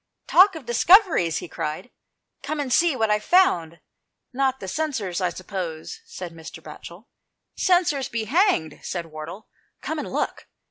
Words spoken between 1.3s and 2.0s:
he cried,